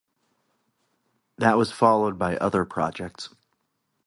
That 1.37 1.57
was 1.59 1.71
followed 1.71 2.17
by 2.17 2.35
other 2.37 2.65
projects. 2.65 3.29